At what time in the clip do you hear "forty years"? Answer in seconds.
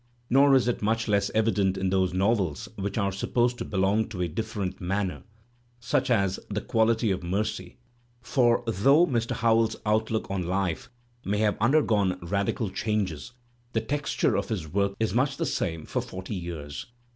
16.01-16.87